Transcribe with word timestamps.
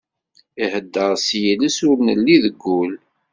Iheddeṛ 0.63 1.13
s 1.25 1.27
yiles 1.41 1.77
ur 1.89 1.97
as-nelli 1.99 2.37
deg 2.43 2.61
ul. 2.79 2.91